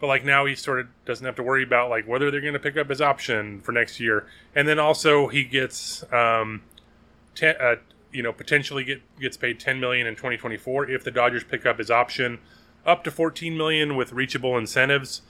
But 0.00 0.08
like 0.08 0.24
now 0.24 0.46
he 0.46 0.54
sort 0.54 0.80
of 0.80 0.88
doesn't 1.04 1.24
have 1.24 1.36
to 1.36 1.42
worry 1.42 1.62
about 1.62 1.88
like 1.88 2.06
whether 2.08 2.30
they're 2.30 2.40
going 2.40 2.54
to 2.54 2.58
pick 2.58 2.76
up 2.76 2.88
his 2.88 3.00
option 3.00 3.60
for 3.60 3.72
next 3.72 4.00
year, 4.00 4.26
and 4.54 4.66
then 4.66 4.78
also 4.78 5.28
he 5.28 5.44
gets, 5.44 6.04
um, 6.12 6.62
ten, 7.34 7.54
uh, 7.60 7.76
you 8.12 8.22
know, 8.22 8.32
potentially 8.32 8.84
get 8.84 9.00
gets 9.20 9.36
paid 9.36 9.60
ten 9.60 9.78
million 9.78 10.06
in 10.06 10.14
2024 10.14 10.90
if 10.90 11.04
the 11.04 11.10
Dodgers 11.10 11.44
pick 11.44 11.64
up 11.64 11.78
his 11.78 11.90
option, 11.90 12.40
up 12.84 13.04
to 13.04 13.10
14 13.10 13.56
million 13.56 13.96
with 13.96 14.12
reachable 14.12 14.58
incentives. 14.58 15.22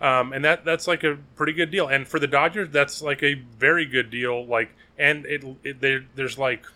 Um, 0.00 0.32
and 0.32 0.44
that 0.44 0.64
that's 0.64 0.86
like 0.86 1.04
a 1.04 1.18
pretty 1.36 1.52
good 1.52 1.70
deal. 1.70 1.88
And 1.88 2.06
for 2.06 2.18
the 2.18 2.26
Dodgers, 2.26 2.70
that's 2.70 3.00
like 3.00 3.22
a 3.22 3.34
very 3.34 3.86
good 3.86 4.10
deal. 4.10 4.44
Like, 4.44 4.70
and 4.98 5.24
it, 5.26 5.44
it 5.64 5.80
there, 5.80 6.04
there's 6.14 6.38
like 6.38 6.66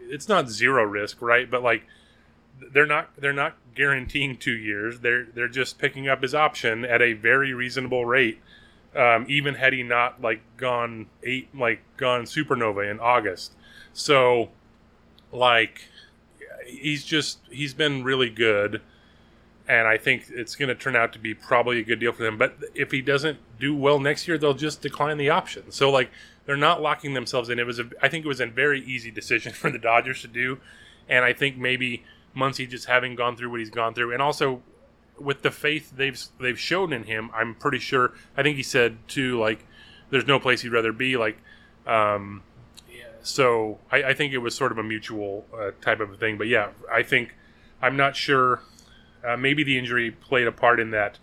it's 0.00 0.28
not 0.28 0.48
zero 0.48 0.84
risk, 0.84 1.20
right? 1.20 1.50
But 1.50 1.62
like 1.62 1.84
they're 2.72 2.86
not 2.86 3.10
they're 3.18 3.32
not 3.32 3.56
guaranteeing 3.74 4.36
two 4.36 4.56
years. 4.56 5.00
They're 5.00 5.26
they're 5.26 5.48
just 5.48 5.78
picking 5.78 6.08
up 6.08 6.22
his 6.22 6.34
option 6.34 6.84
at 6.84 7.02
a 7.02 7.12
very 7.12 7.52
reasonable 7.52 8.06
rate. 8.06 8.40
Um, 8.96 9.24
even 9.28 9.54
had 9.54 9.72
he 9.72 9.82
not 9.82 10.20
like 10.20 10.40
gone 10.56 11.06
eight 11.22 11.54
like 11.54 11.82
gone 11.96 12.22
supernova 12.22 12.90
in 12.90 12.98
August. 12.98 13.52
So 13.92 14.50
like 15.32 15.82
he's 16.66 17.04
just 17.04 17.40
he's 17.50 17.74
been 17.74 18.02
really 18.04 18.30
good 18.30 18.80
and 19.70 19.86
I 19.86 19.98
think 19.98 20.24
it's 20.30 20.56
going 20.56 20.68
to 20.68 20.74
turn 20.74 20.96
out 20.96 21.12
to 21.12 21.20
be 21.20 21.32
probably 21.32 21.78
a 21.78 21.84
good 21.84 22.00
deal 22.00 22.10
for 22.10 22.24
them. 22.24 22.36
But 22.36 22.56
if 22.74 22.90
he 22.90 23.00
doesn't 23.00 23.38
do 23.60 23.72
well 23.72 24.00
next 24.00 24.26
year, 24.26 24.36
they'll 24.36 24.52
just 24.52 24.82
decline 24.82 25.16
the 25.16 25.30
option. 25.30 25.70
So 25.70 25.90
like 25.90 26.10
they're 26.44 26.56
not 26.56 26.82
locking 26.82 27.14
themselves 27.14 27.48
in. 27.48 27.60
It 27.60 27.66
was 27.66 27.78
a, 27.78 27.88
I 28.02 28.08
think 28.08 28.24
it 28.24 28.28
was 28.28 28.40
a 28.40 28.46
very 28.46 28.80
easy 28.84 29.12
decision 29.12 29.52
for 29.54 29.70
the 29.70 29.78
Dodgers 29.78 30.22
to 30.22 30.28
do, 30.28 30.58
and 31.08 31.24
I 31.24 31.32
think 31.32 31.56
maybe 31.56 32.02
Muncy 32.36 32.68
just 32.68 32.86
having 32.86 33.14
gone 33.14 33.36
through 33.36 33.50
what 33.50 33.60
he's 33.60 33.70
gone 33.70 33.94
through, 33.94 34.12
and 34.12 34.20
also 34.20 34.60
with 35.20 35.42
the 35.42 35.52
faith 35.52 35.92
they've 35.96 36.20
they've 36.40 36.58
shown 36.58 36.92
in 36.92 37.04
him, 37.04 37.30
I'm 37.32 37.54
pretty 37.54 37.78
sure. 37.78 38.12
I 38.36 38.42
think 38.42 38.56
he 38.56 38.64
said 38.64 38.98
too, 39.06 39.38
like 39.38 39.64
there's 40.10 40.26
no 40.26 40.40
place 40.40 40.62
he'd 40.62 40.72
rather 40.72 40.92
be. 40.92 41.16
Like, 41.16 41.38
um, 41.86 42.42
so 43.22 43.78
I, 43.92 44.02
I 44.02 44.14
think 44.14 44.32
it 44.32 44.38
was 44.38 44.56
sort 44.56 44.72
of 44.72 44.78
a 44.78 44.82
mutual 44.82 45.46
uh, 45.56 45.70
type 45.80 46.00
of 46.00 46.10
a 46.10 46.16
thing. 46.16 46.38
But 46.38 46.48
yeah, 46.48 46.70
I 46.92 47.04
think 47.04 47.36
I'm 47.80 47.96
not 47.96 48.16
sure 48.16 48.62
uh, 49.24 49.36
maybe 49.36 49.64
the 49.64 49.78
injury 49.78 50.10
played 50.10 50.46
a 50.46 50.52
part 50.52 50.80
in 50.80 50.90
that. 50.90 51.18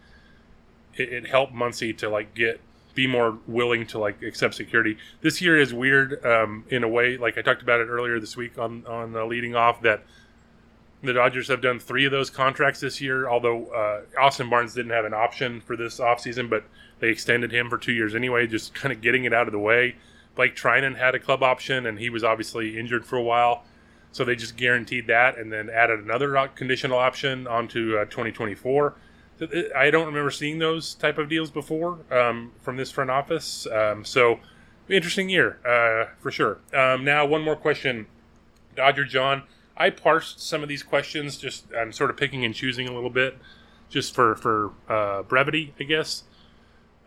It, 0.96 1.14
it, 1.14 1.28
helped 1.28 1.54
Muncy 1.54 1.96
to 2.00 2.10
like 2.10 2.34
get 2.34 2.60
be 2.96 3.06
more 3.06 3.38
willing 3.46 3.86
to 3.88 4.00
like 4.00 4.22
accept 4.24 4.56
security. 4.56 4.98
This 5.22 5.42
year 5.42 5.60
is 5.60 5.74
weird 5.74 6.26
um, 6.26 6.66
in 6.70 6.84
a 6.84 6.88
way. 6.88 7.18
Like 7.18 7.38
I 7.38 7.42
talked 7.42 7.62
about 7.62 7.80
it 7.80 7.86
earlier 7.86 8.20
this 8.20 8.36
week 8.36 8.58
on 8.58 8.86
on 8.88 9.16
uh, 9.16 9.26
leading 9.26 9.56
off 9.56 9.82
that 9.82 10.04
the 11.04 11.14
Dodgers 11.14 11.48
have 11.50 11.62
done 11.62 11.80
three 11.80 12.06
of 12.06 12.12
those 12.12 12.30
contracts 12.30 12.80
this 12.80 13.00
year. 13.00 13.30
Although 13.30 13.68
uh, 13.68 14.02
Austin 14.20 14.50
Barnes 14.50 14.74
didn't 14.74 14.92
have 14.92 15.06
an 15.06 15.14
option 15.14 15.62
for 15.62 15.76
this 15.76 16.00
offseason, 16.00 16.50
but 16.50 16.64
they 17.00 17.10
extended 17.10 17.52
him 17.52 17.70
for 17.70 17.78
two 17.78 17.94
years 17.94 18.16
anyway, 18.16 18.48
just 18.48 18.74
kind 18.74 18.92
of 18.92 19.02
getting 19.02 19.26
it 19.26 19.34
out 19.34 19.48
of 19.48 19.52
the 19.52 19.60
way. 19.60 19.96
Blake 20.36 20.56
Treinen 20.56 20.98
had 20.98 21.16
a 21.16 21.20
club 21.20 21.42
option, 21.42 21.86
and 21.86 22.00
he 22.00 22.10
was 22.10 22.24
obviously 22.24 22.78
injured 22.78 23.06
for 23.06 23.18
a 23.18 23.24
while. 23.24 23.64
So 24.12 24.24
they 24.24 24.36
just 24.36 24.58
guaranteed 24.58 25.08
that 25.08 25.38
and 25.38 25.52
then 25.52 25.70
added 25.70 26.00
another 26.00 26.50
conditional 26.56 26.98
option 26.98 27.46
onto 27.48 27.98
uh, 27.98 28.06
2024. 28.06 28.96
I 29.76 29.92
don't 29.92 30.08
remember 30.08 30.32
seeing 30.32 30.58
those 30.60 30.96
type 30.96 31.18
of 31.18 31.30
deals 31.30 31.52
before 31.52 32.00
um, 32.12 32.54
from 32.62 32.78
this 32.78 32.90
front 32.90 33.12
office. 33.12 33.68
Um, 33.68 34.04
so 34.04 34.40
interesting 34.90 35.30
year 35.30 35.60
uh, 35.66 36.12
for 36.20 36.32
sure. 36.32 36.60
Um, 36.74 37.04
now 37.04 37.26
one 37.26 37.44
more 37.44 37.56
question, 37.56 38.08
Dodger 38.76 39.06
John. 39.06 39.44
I 39.76 39.92
parsed 39.92 40.42
some 40.42 40.64
of 40.64 40.70
these 40.70 40.82
questions. 40.82 41.38
Just 41.38 41.66
I'm 41.78 41.92
sort 41.92 42.10
of 42.10 42.18
picking 42.18 42.44
and 42.44 42.56
choosing 42.56 42.88
a 42.88 42.94
little 42.94 43.12
bit, 43.12 43.38
just 43.90 44.16
for 44.16 44.36
for 44.36 44.72
uh, 44.90 45.22
brevity, 45.22 45.74
I 45.80 45.84
guess, 45.84 46.24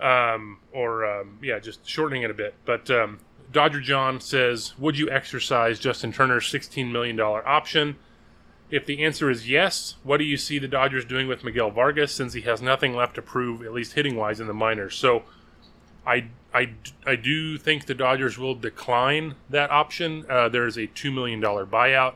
um, 0.01 0.59
or 0.73 1.05
um, 1.05 1.39
yeah, 1.43 1.59
just 1.59 1.87
shortening 1.89 2.23
it 2.23 2.31
a 2.31 2.35
bit. 2.35 2.55
But 2.65 2.89
um, 2.91 3.19
Dodger 3.51 3.81
John 3.81 4.21
says, 4.21 4.79
Would 4.79 4.99
you 4.99 5.11
exercise 5.11 5.79
Justin 5.79 6.13
Turner's 6.13 6.51
$16 6.51 6.91
million 6.91 7.19
option? 7.21 7.97
If 8.71 8.87
the 8.87 9.05
answer 9.05 9.29
is 9.29 9.49
yes, 9.49 9.97
what 10.05 10.19
do 10.19 10.25
you 10.25 10.37
see 10.37 10.59
the 10.61 10.69
Dodgers 10.69 11.05
doing 11.05 11.27
with 11.27 11.43
Miguel 11.43 11.71
Vargas 11.71 12.13
since 12.13 12.35
he 12.35 12.43
has 12.43 12.63
nothing 12.63 12.95
left 12.95 13.17
to 13.17 13.23
prove, 13.23 13.63
at 13.63 13.73
least 13.73 13.95
hitting 13.95 14.15
wise, 14.15 14.39
in 14.39 14.47
the 14.47 14.55
minors? 14.55 14.95
So 14.95 15.25
I, 16.07 16.27
I, 16.55 16.75
I 17.05 17.17
do 17.17 17.59
think 17.59 17.87
the 17.87 17.95
Dodgers 17.95 18.39
will 18.39 18.55
decline 18.55 19.35
that 19.49 19.73
option. 19.73 20.25
Uh, 20.29 20.49
there's 20.49 20.77
a 20.77 20.87
$2 20.87 21.13
million 21.13 21.41
buyout. 21.43 22.15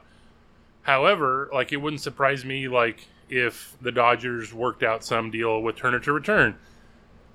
However, 0.82 1.50
like 1.52 1.72
it 1.72 1.78
wouldn't 1.78 2.02
surprise 2.02 2.44
me 2.44 2.68
like 2.68 3.08
if 3.28 3.76
the 3.80 3.90
Dodgers 3.90 4.54
worked 4.54 4.84
out 4.84 5.04
some 5.04 5.32
deal 5.32 5.60
with 5.60 5.74
Turner 5.74 5.98
to 6.00 6.12
return. 6.12 6.56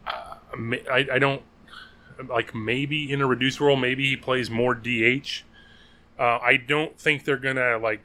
Uh, 0.08 0.36
I, 0.90 1.08
I 1.12 1.20
don't 1.20 1.42
like 2.28 2.54
maybe 2.54 3.12
in 3.12 3.22
a 3.22 3.28
reduced 3.28 3.60
role, 3.60 3.76
maybe 3.76 4.10
he 4.10 4.16
plays 4.16 4.50
more 4.50 4.74
DH. 4.74 5.44
Uh, 6.18 6.40
I 6.42 6.58
don't 6.58 7.00
think 7.00 7.24
they're 7.24 7.38
gonna 7.38 7.78
like 7.78 8.04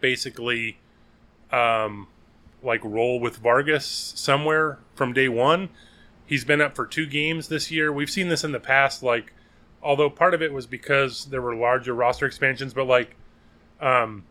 basically 0.00 0.78
um, 1.52 2.08
like 2.62 2.82
roll 2.84 3.20
with 3.20 3.38
Vargas 3.38 3.86
somewhere 3.86 4.78
from 4.94 5.12
day 5.12 5.28
one. 5.28 5.68
He's 6.26 6.44
been 6.44 6.60
up 6.60 6.74
for 6.74 6.86
two 6.86 7.06
games 7.06 7.48
this 7.48 7.70
year. 7.70 7.92
We've 7.92 8.10
seen 8.10 8.28
this 8.28 8.44
in 8.44 8.52
the 8.52 8.60
past. 8.60 9.02
Like, 9.02 9.32
although 9.82 10.08
part 10.08 10.34
of 10.34 10.42
it 10.42 10.52
was 10.52 10.66
because 10.66 11.26
there 11.26 11.42
were 11.42 11.54
larger 11.54 11.94
roster 11.94 12.26
expansions, 12.26 12.72
but 12.72 12.86
like, 12.86 13.14
um, 13.80 14.24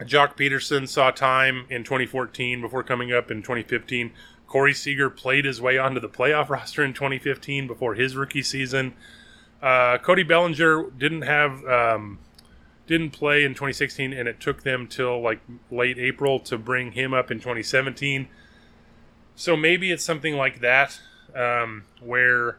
Joc 0.00 0.36
Pederson 0.36 0.88
saw 0.88 1.10
time 1.10 1.66
in 1.68 1.84
2014 1.84 2.60
before 2.60 2.82
coming 2.82 3.12
up 3.12 3.30
in 3.30 3.42
2015. 3.42 4.12
Corey 4.50 4.74
Seager 4.74 5.08
played 5.08 5.44
his 5.44 5.60
way 5.60 5.78
onto 5.78 6.00
the 6.00 6.08
playoff 6.08 6.48
roster 6.50 6.84
in 6.84 6.92
2015 6.92 7.66
before 7.66 7.94
his 7.94 8.16
rookie 8.16 8.42
season. 8.42 8.92
Uh, 9.62 9.96
Cody 9.98 10.24
Bellinger 10.24 10.90
didn't 10.90 11.22
have 11.22 11.64
um, 11.66 12.18
didn't 12.86 13.10
play 13.10 13.44
in 13.44 13.52
2016, 13.52 14.12
and 14.12 14.28
it 14.28 14.40
took 14.40 14.64
them 14.64 14.88
till 14.88 15.22
like 15.22 15.40
late 15.70 15.96
April 15.98 16.40
to 16.40 16.58
bring 16.58 16.92
him 16.92 17.14
up 17.14 17.30
in 17.30 17.38
2017. 17.38 18.28
So 19.36 19.56
maybe 19.56 19.92
it's 19.92 20.04
something 20.04 20.34
like 20.34 20.60
that, 20.60 21.00
um, 21.34 21.84
where 22.00 22.58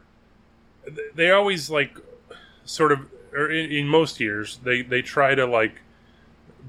they 1.14 1.30
always 1.30 1.68
like 1.68 1.98
sort 2.64 2.92
of, 2.92 3.00
or 3.34 3.50
in, 3.50 3.70
in, 3.70 3.86
most 3.86 4.18
years, 4.18 4.58
they 4.64 4.80
they 4.80 5.02
try 5.02 5.34
to 5.34 5.44
like 5.44 5.82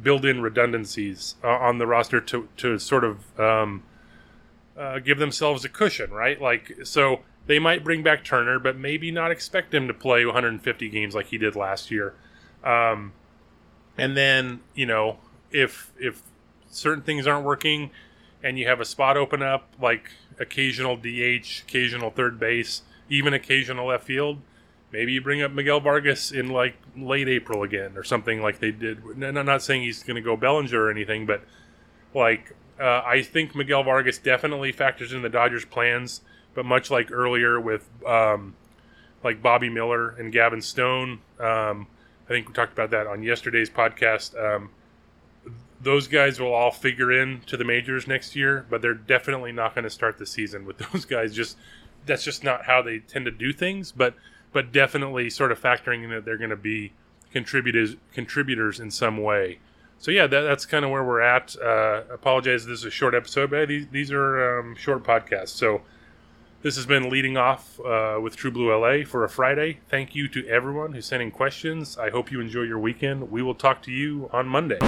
build 0.02 0.26
in 0.26 0.42
redundancies 0.42 1.36
uh, 1.44 1.48
on 1.48 1.78
the 1.78 1.88
roster 1.88 2.20
to 2.20 2.50
to 2.58 2.78
sort 2.78 3.06
of 3.06 3.40
um, 3.40 3.84
uh, 4.78 5.00
give 5.00 5.20
themselves 5.20 5.64
a 5.66 5.70
cushion, 5.70 6.12
right? 6.12 6.42
Like, 6.42 6.74
so 6.84 7.20
they 7.46 7.60
might 7.60 7.84
bring 7.84 8.04
back 8.04 8.24
Turner, 8.24 8.60
but 8.60 8.78
maybe 8.78 9.12
not 9.12 9.32
expect 9.32 9.74
him 9.74 9.88
to 9.88 9.94
play 9.94 10.26
150 10.26 10.90
games 10.90 11.16
like 11.16 11.28
he 11.28 11.38
did 11.38 11.56
last 11.56 11.92
year. 11.92 12.16
Um, 12.64 13.14
and 13.98 14.18
then, 14.18 14.62
you 14.74 14.86
know, 14.86 15.18
if 15.52 15.92
if 16.00 16.22
certain 16.70 17.04
things 17.04 17.28
aren't 17.28 17.46
working, 17.46 17.92
and 18.42 18.60
you 18.60 18.68
have 18.68 18.80
a 18.80 18.86
spot 18.86 19.18
open 19.18 19.42
up, 19.42 19.70
like 19.80 20.12
occasional 20.40 20.98
DH, 20.98 21.64
occasional 21.68 22.10
third 22.10 22.40
base, 22.40 22.82
even 23.10 23.34
occasional 23.34 23.88
left 23.88 24.06
field, 24.06 24.40
maybe 24.92 25.14
you 25.14 25.22
bring 25.22 25.42
up 25.42 25.52
Miguel 25.52 25.80
Vargas 25.80 26.32
in 26.32 26.50
like 26.50 26.76
late 26.98 27.30
April 27.30 27.64
again 27.64 27.94
or 27.96 28.04
something 28.04 28.42
like 28.42 28.60
they 28.60 28.72
did. 28.72 29.02
I'm 29.24 29.46
not 29.46 29.62
saying 29.62 29.84
he's 29.84 30.04
going 30.04 30.16
to 30.16 30.22
go 30.22 30.36
Bellinger 30.36 30.82
or 30.82 30.92
anything, 30.92 31.26
but 31.26 31.44
like 32.14 32.56
uh, 32.80 33.02
I 33.06 33.22
think 33.22 33.56
Miguel 33.56 33.84
Vargas 33.84 34.18
definitely 34.18 34.72
factors 34.72 35.14
in 35.14 35.22
the 35.22 35.30
Dodgers' 35.30 35.66
plans, 35.66 36.22
but 36.54 36.66
much 36.66 36.90
like 36.90 37.12
earlier 37.12 37.60
with 37.60 37.90
um, 38.06 38.56
like 39.24 39.42
Bobby 39.42 39.70
Miller 39.70 40.10
and 40.10 40.32
Gavin 40.32 40.62
Stone, 40.62 41.20
um, 41.40 41.88
I 42.26 42.30
think 42.30 42.48
we 42.48 42.54
talked 42.54 42.74
about 42.74 42.90
that 42.92 43.08
on 43.08 43.24
yesterday's 43.24 43.70
podcast. 43.70 44.38
Um, 44.42 44.70
those 45.82 46.08
guys 46.08 46.40
will 46.40 46.54
all 46.54 46.72
figure 46.72 47.12
in 47.12 47.42
to 47.42 47.58
the 47.58 47.66
majors 47.66 48.08
next 48.08 48.36
year, 48.36 48.66
but 48.70 48.82
they're 48.82 48.94
definitely 48.94 49.52
not 49.52 49.76
going 49.76 49.84
to 49.84 49.90
start 49.90 50.18
the 50.18 50.26
season 50.26 50.66
with 50.66 50.78
those 50.92 51.06
guys. 51.06 51.34
Just 51.34 51.58
that's 52.06 52.24
just 52.24 52.44
not 52.44 52.66
how 52.66 52.82
they 52.82 53.00
tend 53.00 53.26
to 53.26 53.32
do 53.32 53.54
things. 53.54 53.92
But 53.92 54.16
but 54.52 54.72
definitely 54.72 55.30
sort 55.30 55.52
of 55.52 55.62
factoring 55.62 56.04
in 56.04 56.10
that 56.12 56.26
they're 56.26 56.38
going 56.38 56.50
to 56.50 56.56
be 56.56 56.94
contributors 57.32 57.96
contributors 58.14 58.80
in 58.80 58.92
some 58.92 59.18
way. 59.18 59.60
So 60.04 60.12
yeah, 60.12 60.28
that, 60.28 60.42
that's 60.42 60.66
kind 60.66 60.84
of 60.84 60.92
where 60.92 61.02
we're 61.02 61.22
at. 61.22 61.56
Uh, 61.56 62.02
apologize, 62.12 62.66
this 62.66 62.80
is 62.80 62.84
a 62.84 62.92
short 62.92 63.16
episode, 63.16 63.52
but 63.52 63.70
these 63.70 63.88
these 63.88 64.12
are 64.12 64.60
um, 64.60 64.76
short 64.76 65.02
podcasts. 65.02 65.56
So 65.56 65.82
this 66.62 66.76
has 66.76 66.86
been 66.86 67.10
leading 67.10 67.38
off 67.38 67.80
uh, 67.80 68.20
with 68.22 68.36
True 68.36 68.52
Blue 68.52 68.78
LA 68.78 69.06
for 69.06 69.24
a 69.24 69.30
Friday. 69.30 69.80
Thank 69.88 70.14
you 70.14 70.28
to 70.28 70.46
everyone 70.50 70.92
who's 70.92 71.06
sending 71.06 71.32
questions. 71.32 71.98
I 71.98 72.10
hope 72.10 72.34
you 72.34 72.42
enjoy 72.42 72.64
your 72.64 72.80
weekend. 72.80 73.32
We 73.32 73.42
will 73.42 73.56
talk 73.56 73.82
to 73.84 73.92
you 73.94 74.30
on 74.34 74.46
Monday. 74.46 74.80